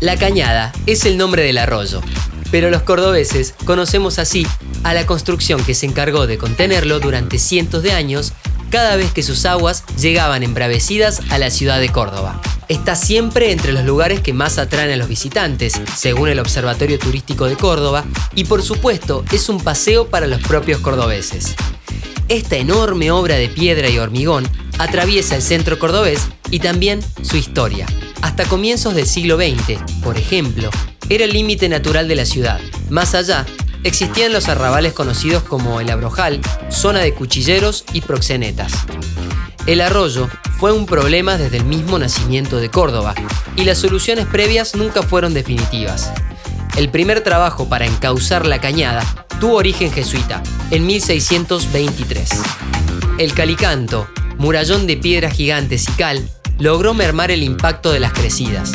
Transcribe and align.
La 0.00 0.16
Cañada 0.16 0.72
es 0.86 1.04
el 1.04 1.18
nombre 1.18 1.42
del 1.42 1.58
arroyo, 1.58 2.00
pero 2.50 2.70
los 2.70 2.82
cordobeses 2.82 3.54
conocemos 3.66 4.18
así 4.18 4.46
a 4.82 4.94
la 4.94 5.04
construcción 5.04 5.62
que 5.62 5.74
se 5.74 5.84
encargó 5.84 6.26
de 6.26 6.38
contenerlo 6.38 7.00
durante 7.00 7.38
cientos 7.38 7.82
de 7.82 7.92
años 7.92 8.32
cada 8.70 8.96
vez 8.96 9.12
que 9.12 9.22
sus 9.22 9.44
aguas 9.44 9.84
llegaban 10.00 10.42
embravecidas 10.42 11.20
a 11.28 11.36
la 11.36 11.50
ciudad 11.50 11.80
de 11.80 11.90
Córdoba. 11.90 12.40
Está 12.68 12.96
siempre 12.96 13.52
entre 13.52 13.72
los 13.72 13.84
lugares 13.84 14.20
que 14.20 14.32
más 14.32 14.56
atraen 14.56 14.92
a 14.92 14.96
los 14.96 15.08
visitantes, 15.08 15.78
según 15.94 16.30
el 16.30 16.38
Observatorio 16.38 16.98
Turístico 16.98 17.44
de 17.44 17.56
Córdoba, 17.56 18.04
y 18.34 18.44
por 18.44 18.62
supuesto 18.62 19.22
es 19.32 19.50
un 19.50 19.60
paseo 19.60 20.08
para 20.08 20.26
los 20.26 20.40
propios 20.40 20.80
cordobeses. 20.80 21.54
Esta 22.28 22.56
enorme 22.56 23.10
obra 23.10 23.34
de 23.34 23.48
piedra 23.48 23.90
y 23.90 23.98
hormigón 23.98 24.48
atraviesa 24.78 25.36
el 25.36 25.42
centro 25.42 25.78
cordobés 25.78 26.26
y 26.50 26.60
también 26.60 27.00
su 27.22 27.36
historia. 27.36 27.86
Hasta 28.22 28.44
comienzos 28.44 28.94
del 28.94 29.06
siglo 29.06 29.36
XX, 29.36 29.78
por 30.02 30.18
ejemplo, 30.18 30.70
era 31.08 31.24
el 31.24 31.32
límite 31.32 31.68
natural 31.68 32.06
de 32.08 32.16
la 32.16 32.24
ciudad. 32.24 32.60
Más 32.88 33.14
allá, 33.14 33.46
existían 33.82 34.32
los 34.32 34.48
arrabales 34.48 34.92
conocidos 34.92 35.42
como 35.42 35.80
el 35.80 35.90
Abrojal, 35.90 36.40
zona 36.70 37.00
de 37.00 37.14
cuchilleros 37.14 37.84
y 37.92 38.02
proxenetas. 38.02 38.72
El 39.66 39.80
arroyo 39.80 40.28
fue 40.58 40.72
un 40.72 40.86
problema 40.86 41.38
desde 41.38 41.58
el 41.58 41.64
mismo 41.64 41.98
nacimiento 41.98 42.58
de 42.58 42.70
Córdoba 42.70 43.14
y 43.56 43.64
las 43.64 43.78
soluciones 43.78 44.26
previas 44.26 44.74
nunca 44.74 45.02
fueron 45.02 45.34
definitivas. 45.34 46.12
El 46.76 46.90
primer 46.90 47.22
trabajo 47.22 47.68
para 47.68 47.86
encauzar 47.86 48.46
la 48.46 48.60
cañada 48.60 49.02
tuvo 49.40 49.56
origen 49.56 49.90
jesuita, 49.90 50.42
en 50.70 50.86
1623. 50.86 52.30
El 53.18 53.34
calicanto, 53.34 54.08
murallón 54.38 54.86
de 54.86 54.96
piedras 54.96 55.34
gigantes 55.34 55.88
y 55.88 55.92
cal, 55.92 56.30
logró 56.60 56.94
mermar 56.94 57.30
el 57.30 57.42
impacto 57.42 57.90
de 57.90 58.00
las 58.00 58.12
crecidas. 58.12 58.72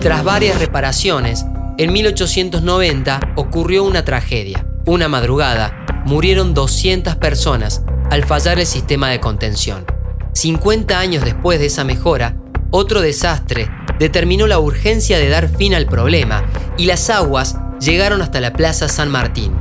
Tras 0.00 0.24
varias 0.24 0.58
reparaciones, 0.58 1.46
en 1.78 1.92
1890 1.92 3.32
ocurrió 3.36 3.84
una 3.84 4.04
tragedia. 4.04 4.66
Una 4.84 5.08
madrugada, 5.08 6.02
murieron 6.04 6.52
200 6.52 7.16
personas 7.16 7.82
al 8.10 8.24
fallar 8.24 8.58
el 8.58 8.66
sistema 8.66 9.08
de 9.08 9.20
contención. 9.20 9.86
50 10.32 10.98
años 10.98 11.24
después 11.24 11.58
de 11.58 11.66
esa 11.66 11.84
mejora, 11.84 12.36
otro 12.70 13.00
desastre 13.00 13.70
determinó 13.98 14.46
la 14.46 14.58
urgencia 14.58 15.18
de 15.18 15.28
dar 15.28 15.48
fin 15.48 15.74
al 15.74 15.86
problema 15.86 16.44
y 16.76 16.86
las 16.86 17.08
aguas 17.08 17.56
llegaron 17.80 18.20
hasta 18.20 18.40
la 18.40 18.52
Plaza 18.52 18.88
San 18.88 19.10
Martín. 19.10 19.52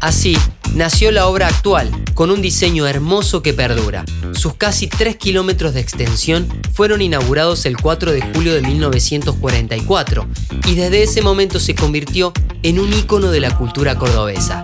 Así, 0.00 0.36
nació 0.74 1.12
la 1.12 1.26
obra 1.26 1.48
actual, 1.48 1.90
con 2.14 2.30
un 2.30 2.42
diseño 2.42 2.86
hermoso 2.86 3.42
que 3.42 3.54
perdura. 3.54 4.04
Sus 4.32 4.54
casi 4.54 4.88
3 4.88 5.16
kilómetros 5.16 5.74
de 5.74 5.80
extensión 5.80 6.48
fueron 6.72 7.00
inaugurados 7.00 7.64
el 7.66 7.76
4 7.76 8.12
de 8.12 8.22
julio 8.22 8.54
de 8.54 8.62
1944 8.62 10.26
y 10.66 10.74
desde 10.74 11.02
ese 11.02 11.22
momento 11.22 11.60
se 11.60 11.74
convirtió 11.74 12.32
en 12.62 12.78
un 12.78 12.92
ícono 12.92 13.30
de 13.30 13.40
la 13.40 13.56
cultura 13.56 13.96
cordobesa. 13.96 14.62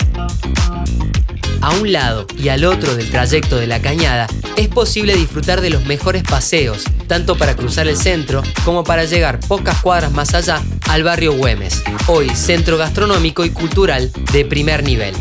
A 1.63 1.71
un 1.77 1.93
lado 1.93 2.27
y 2.39 2.49
al 2.49 2.65
otro 2.65 2.97
del 2.97 3.11
trayecto 3.11 3.57
de 3.57 3.67
la 3.67 3.83
cañada 3.83 4.27
es 4.57 4.69
posible 4.69 5.15
disfrutar 5.15 5.61
de 5.61 5.71
los 5.71 5.85
mejores 5.85 6.23
paseos, 6.23 6.85
tanto 7.07 7.37
para 7.37 7.55
cruzar 7.55 7.87
el 7.87 7.99
centro 7.99 8.43
como 8.65 8.83
para 8.83 9.05
llegar 9.05 9.41
pocas 9.41 9.81
cuadras 9.83 10.11
más 10.13 10.35
allá 10.35 10.63
al 10.89 11.03
barrio 11.03 11.35
Güemes, 11.35 11.83
hoy 12.07 12.31
centro 12.31 12.79
gastronómico 12.79 13.45
y 13.45 13.51
cultural 13.51 14.11
de 14.33 14.45
primer 14.47 14.83
nivel. 14.83 15.15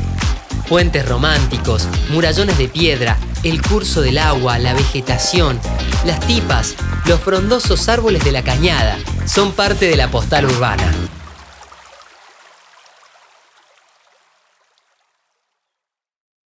Puentes 0.70 1.10
románticos, 1.10 1.88
murallones 2.12 2.60
de 2.60 2.68
piedra, 2.68 3.18
el 3.42 3.60
curso 3.60 4.02
del 4.02 4.20
agua, 4.20 4.60
la 4.60 4.76
vegetación, 4.76 5.60
las 6.06 6.20
tipas, 6.20 6.76
los 7.08 7.20
frondosos 7.20 7.90
árboles 7.90 8.24
de 8.24 8.32
la 8.32 8.44
cañada, 8.44 9.00
son 9.26 9.52
parte 9.54 9.88
de 9.88 9.98
la 9.98 10.12
postal 10.12 10.46
urbana. 10.46 11.09